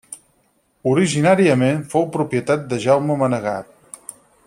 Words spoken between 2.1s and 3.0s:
propietat de